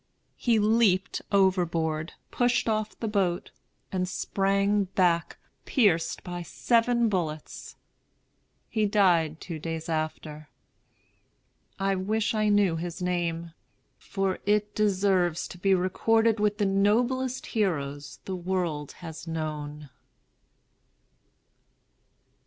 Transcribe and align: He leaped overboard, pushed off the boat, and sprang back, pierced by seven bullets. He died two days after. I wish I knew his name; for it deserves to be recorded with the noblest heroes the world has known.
He 0.37 0.57
leaped 0.57 1.21
overboard, 1.31 2.13
pushed 2.31 2.67
off 2.67 2.99
the 2.99 3.07
boat, 3.07 3.51
and 3.91 4.09
sprang 4.09 4.85
back, 4.85 5.37
pierced 5.65 6.23
by 6.23 6.41
seven 6.41 7.07
bullets. 7.07 7.75
He 8.67 8.87
died 8.87 9.39
two 9.39 9.59
days 9.59 9.89
after. 9.89 10.49
I 11.77 11.93
wish 11.93 12.33
I 12.33 12.49
knew 12.49 12.77
his 12.77 12.99
name; 12.99 13.51
for 13.99 14.39
it 14.47 14.73
deserves 14.73 15.47
to 15.49 15.59
be 15.59 15.75
recorded 15.75 16.39
with 16.39 16.57
the 16.57 16.65
noblest 16.65 17.45
heroes 17.45 18.21
the 18.25 18.35
world 18.35 18.93
has 19.05 19.27
known. 19.27 19.91